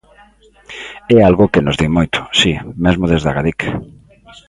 [1.15, 2.51] É algo que nos din moito, si,
[2.85, 3.59] mesmo desde Agadic.